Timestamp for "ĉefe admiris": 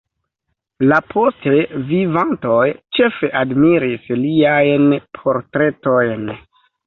2.99-4.09